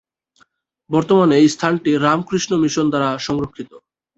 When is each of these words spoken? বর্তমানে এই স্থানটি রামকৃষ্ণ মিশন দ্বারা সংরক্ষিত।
বর্তমানে 0.89 1.33
এই 1.37 1.47
স্থানটি 1.55 1.91
রামকৃষ্ণ 1.97 2.51
মিশন 2.63 2.85
দ্বারা 2.91 3.09
সংরক্ষিত। 3.19 3.71